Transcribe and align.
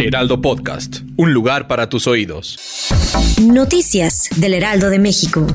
Heraldo 0.00 0.40
Podcast, 0.40 1.00
un 1.16 1.34
lugar 1.34 1.68
para 1.68 1.90
tus 1.90 2.06
oídos. 2.06 2.58
Noticias 3.42 4.30
del 4.36 4.54
Heraldo 4.54 4.88
de 4.88 4.98
México. 4.98 5.46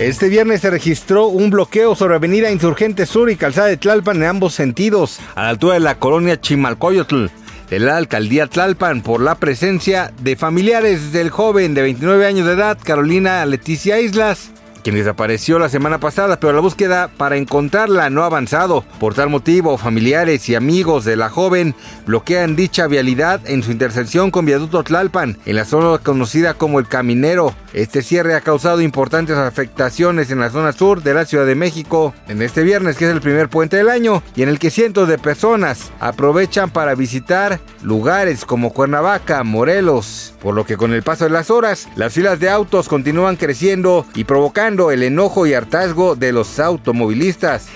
Este 0.00 0.28
viernes 0.28 0.62
se 0.62 0.70
registró 0.70 1.28
un 1.28 1.50
bloqueo 1.50 1.94
sobre 1.94 2.16
Avenida 2.16 2.50
Insurgente 2.50 3.06
Sur 3.06 3.30
y 3.30 3.36
Calzada 3.36 3.68
de 3.68 3.76
Tlalpan 3.76 4.16
en 4.16 4.24
ambos 4.24 4.52
sentidos, 4.52 5.20
a 5.36 5.44
la 5.44 5.50
altura 5.50 5.74
de 5.74 5.80
la 5.80 6.00
colonia 6.00 6.40
Chimalcoyotl 6.40 7.26
de 7.70 7.78
la 7.78 7.96
alcaldía 7.96 8.48
Tlalpan 8.48 9.02
por 9.02 9.20
la 9.20 9.36
presencia 9.36 10.12
de 10.20 10.34
familiares 10.34 11.12
del 11.12 11.30
joven 11.30 11.74
de 11.74 11.82
29 11.82 12.26
años 12.26 12.46
de 12.46 12.54
edad, 12.54 12.78
Carolina 12.82 13.46
Leticia 13.46 14.00
Islas, 14.00 14.50
quien 14.84 14.96
desapareció 14.96 15.58
la 15.58 15.70
semana 15.70 15.98
pasada, 15.98 16.38
pero 16.38 16.52
la 16.52 16.60
búsqueda 16.60 17.08
para 17.16 17.36
encontrarla 17.36 18.10
no 18.10 18.22
ha 18.22 18.26
avanzado. 18.26 18.84
Por 19.00 19.14
tal 19.14 19.30
motivo, 19.30 19.78
familiares 19.78 20.48
y 20.48 20.54
amigos 20.54 21.04
de 21.04 21.16
la 21.16 21.30
joven 21.30 21.74
bloquean 22.06 22.54
dicha 22.54 22.86
vialidad 22.86 23.40
en 23.46 23.62
su 23.62 23.72
intersección 23.72 24.30
con 24.30 24.44
Viaducto 24.44 24.84
Tlalpan, 24.84 25.38
en 25.46 25.56
la 25.56 25.64
zona 25.64 25.98
conocida 25.98 26.54
como 26.54 26.78
El 26.78 26.86
Caminero. 26.86 27.54
Este 27.74 28.02
cierre 28.02 28.36
ha 28.36 28.40
causado 28.40 28.80
importantes 28.80 29.36
afectaciones 29.36 30.30
en 30.30 30.38
la 30.38 30.48
zona 30.50 30.72
sur 30.72 31.02
de 31.02 31.12
la 31.12 31.24
Ciudad 31.24 31.44
de 31.44 31.56
México 31.56 32.14
en 32.28 32.40
este 32.40 32.62
viernes, 32.62 32.96
que 32.96 33.04
es 33.04 33.10
el 33.10 33.20
primer 33.20 33.48
puente 33.48 33.76
del 33.76 33.88
año, 33.88 34.22
y 34.36 34.44
en 34.44 34.48
el 34.48 34.60
que 34.60 34.70
cientos 34.70 35.08
de 35.08 35.18
personas 35.18 35.90
aprovechan 35.98 36.70
para 36.70 36.94
visitar 36.94 37.58
lugares 37.82 38.44
como 38.44 38.72
Cuernavaca, 38.72 39.42
Morelos, 39.42 40.34
por 40.40 40.54
lo 40.54 40.64
que 40.64 40.76
con 40.76 40.92
el 40.92 41.02
paso 41.02 41.24
de 41.24 41.30
las 41.30 41.50
horas, 41.50 41.88
las 41.96 42.12
filas 42.12 42.38
de 42.38 42.48
autos 42.48 42.88
continúan 42.88 43.34
creciendo 43.34 44.06
y 44.14 44.22
provocando 44.22 44.92
el 44.92 45.02
enojo 45.02 45.44
y 45.44 45.54
hartazgo 45.54 46.14
de 46.14 46.30
los 46.30 46.60
automovilistas. 46.60 47.66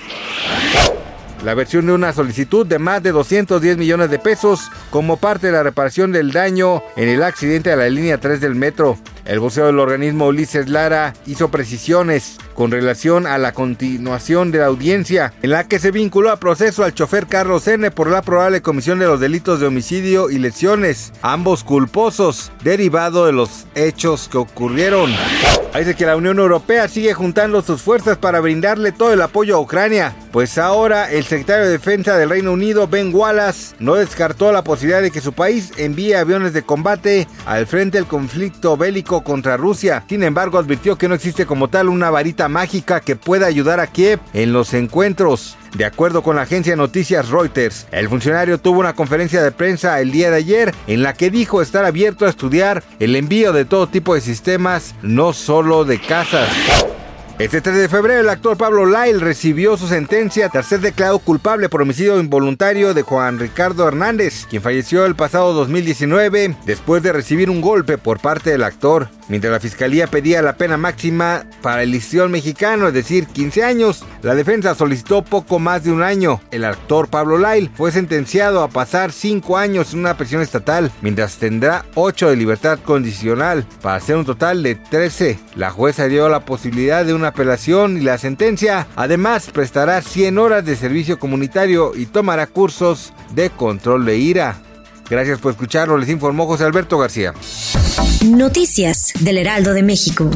La 1.43 1.55
versión 1.55 1.85
de 1.87 1.93
una 1.93 2.13
solicitud 2.13 2.65
de 2.65 2.79
más 2.79 3.03
de 3.03 3.11
210 3.11 3.77
millones 3.77 4.09
de 4.09 4.19
pesos 4.19 4.71
como 4.91 5.17
parte 5.17 5.47
de 5.47 5.53
la 5.53 5.63
reparación 5.63 6.13
del 6.13 6.31
daño 6.31 6.83
en 6.95 7.09
el 7.09 7.21
accidente 7.21 7.69
de 7.69 7.75
la 7.75 7.89
línea 7.89 8.17
3 8.17 8.39
del 8.39 8.55
metro. 8.55 8.97
El 9.29 9.39
voceo 9.39 9.67
del 9.67 9.77
organismo 9.77 10.25
Ulises 10.25 10.69
Lara 10.69 11.13
hizo 11.27 11.51
precisiones 11.51 12.39
con 12.59 12.71
relación 12.71 13.25
a 13.25 13.37
la 13.37 13.53
continuación 13.53 14.51
de 14.51 14.59
la 14.59 14.65
audiencia, 14.65 15.31
en 15.41 15.51
la 15.51 15.69
que 15.69 15.79
se 15.79 15.91
vinculó 15.91 16.29
a 16.29 16.41
proceso 16.41 16.83
al 16.83 16.93
chofer 16.93 17.25
Carlos 17.25 17.65
N 17.69 17.89
por 17.89 18.09
la 18.09 18.21
probable 18.21 18.61
comisión 18.61 18.99
de 18.99 19.05
los 19.05 19.21
delitos 19.21 19.61
de 19.61 19.67
homicidio 19.67 20.29
y 20.29 20.39
lesiones, 20.39 21.13
ambos 21.21 21.63
culposos, 21.63 22.51
derivado 22.61 23.25
de 23.25 23.31
los 23.31 23.65
hechos 23.75 24.27
que 24.27 24.39
ocurrieron. 24.39 25.09
Dice 25.77 25.95
que 25.95 26.05
la 26.05 26.17
Unión 26.17 26.39
Europea 26.39 26.89
sigue 26.89 27.13
juntando 27.13 27.61
sus 27.61 27.81
fuerzas 27.81 28.17
para 28.17 28.41
brindarle 28.41 28.91
todo 28.91 29.13
el 29.13 29.21
apoyo 29.21 29.55
a 29.55 29.61
Ucrania, 29.61 30.13
pues 30.33 30.57
ahora 30.57 31.09
el 31.09 31.23
secretario 31.23 31.65
de 31.65 31.71
Defensa 31.71 32.17
del 32.17 32.29
Reino 32.29 32.51
Unido, 32.51 32.87
Ben 32.87 33.15
Wallace, 33.15 33.75
no 33.79 33.95
descartó 33.95 34.51
la 34.51 34.63
posibilidad 34.63 35.01
de 35.01 35.11
que 35.11 35.21
su 35.21 35.31
país 35.31 35.71
envíe 35.77 36.15
aviones 36.15 36.51
de 36.51 36.63
combate 36.63 37.27
al 37.45 37.65
frente 37.67 37.97
del 37.97 38.07
conflicto 38.07 38.75
bélico 38.75 39.23
contra 39.23 39.55
Rusia. 39.55 40.03
Sin 40.09 40.23
embargo, 40.23 40.57
advirtió 40.57 40.97
que 40.97 41.07
no 41.07 41.15
existe 41.15 41.45
como 41.45 41.69
tal 41.69 41.87
una 41.87 42.09
varita 42.09 42.48
mágica 42.49 42.99
que 42.99 43.15
pueda 43.15 43.45
ayudar 43.45 43.79
a 43.79 43.87
Kiev 43.87 44.19
en 44.33 44.51
los 44.51 44.73
encuentros. 44.73 45.55
De 45.75 45.85
acuerdo 45.85 46.23
con 46.23 46.35
la 46.35 46.41
agencia 46.41 46.73
de 46.73 46.77
noticias 46.77 47.29
Reuters, 47.29 47.87
el 47.91 48.09
funcionario 48.09 48.57
tuvo 48.57 48.79
una 48.79 48.93
conferencia 48.93 49.41
de 49.41 49.51
prensa 49.51 50.01
el 50.01 50.11
día 50.11 50.31
de 50.31 50.37
ayer 50.37 50.75
en 50.87 51.03
la 51.03 51.13
que 51.13 51.29
dijo 51.29 51.61
estar 51.61 51.85
abierto 51.85 52.25
a 52.25 52.29
estudiar 52.29 52.83
el 52.99 53.15
envío 53.15 53.53
de 53.53 53.65
todo 53.65 53.87
tipo 53.87 54.15
de 54.15 54.21
sistemas, 54.21 54.95
no 55.01 55.31
solo 55.31 55.85
de 55.85 56.01
casas. 56.01 56.49
Este 57.39 57.61
3 57.61 57.77
de 57.77 57.87
febrero, 57.87 58.19
el 58.19 58.27
actor 58.27 58.57
Pablo 58.57 58.85
Lyle 58.85 59.17
recibió 59.17 59.77
su 59.77 59.87
sentencia 59.87 60.49
tras 60.49 60.65
ser 60.65 60.81
declarado 60.81 61.19
culpable 61.19 61.69
por 61.69 61.81
homicidio 61.81 62.19
involuntario 62.19 62.93
de 62.93 63.01
Juan 63.01 63.39
Ricardo 63.39 63.87
Hernández, 63.87 64.45
quien 64.49 64.61
falleció 64.61 65.05
el 65.05 65.15
pasado 65.15 65.53
2019 65.53 66.57
después 66.65 67.01
de 67.01 67.13
recibir 67.13 67.49
un 67.49 67.61
golpe 67.61 67.97
por 67.97 68.19
parte 68.19 68.49
del 68.49 68.65
actor. 68.65 69.07
Mientras 69.29 69.53
la 69.53 69.61
fiscalía 69.61 70.07
pedía 70.07 70.41
la 70.41 70.57
pena 70.57 70.75
máxima 70.75 71.45
para 71.61 71.83
el 71.83 71.95
histrión 71.95 72.29
mexicano, 72.29 72.89
es 72.89 72.93
decir, 72.93 73.25
15 73.27 73.63
años, 73.63 74.03
la 74.21 74.35
defensa 74.35 74.75
solicitó 74.75 75.23
poco 75.23 75.59
más 75.59 75.83
de 75.83 75.91
un 75.91 76.03
año. 76.03 76.41
El 76.51 76.65
actor 76.65 77.07
Pablo 77.07 77.37
Lyle 77.37 77.71
fue 77.73 77.91
sentenciado 77.91 78.63
a 78.63 78.67
pasar 78.67 79.11
5 79.11 79.57
años 79.57 79.93
en 79.93 79.99
una 79.99 80.17
prisión 80.17 80.41
estatal, 80.41 80.91
mientras 81.01 81.37
tendrá 81.37 81.85
8 81.95 82.29
de 82.29 82.35
libertad 82.35 82.79
condicional, 82.83 83.65
para 83.81 83.95
hacer 83.95 84.17
un 84.17 84.25
total 84.25 84.63
de 84.63 84.75
13. 84.75 85.39
La 85.55 85.71
jueza 85.71 86.05
dio 86.05 86.27
la 86.29 86.41
posibilidad 86.41 87.05
de 87.05 87.13
una 87.13 87.29
apelación 87.29 87.97
y 87.97 88.01
la 88.01 88.17
sentencia 88.17 88.87
además 88.95 89.49
prestará 89.51 90.01
100 90.01 90.37
horas 90.37 90.65
de 90.65 90.75
servicio 90.75 91.19
comunitario 91.19 91.93
y 91.95 92.05
tomará 92.05 92.47
cursos 92.47 93.13
de 93.33 93.49
control 93.49 94.05
de 94.05 94.17
ira. 94.17 94.57
Gracias 95.09 95.39
por 95.39 95.51
escucharlo, 95.51 95.97
les 95.97 96.09
informó 96.09 96.45
José 96.45 96.65
Alberto 96.65 96.97
García. 96.97 97.33
Noticias 98.25 99.13
del 99.19 99.37
Heraldo 99.37 99.73
de 99.73 99.81
México. 99.81 100.29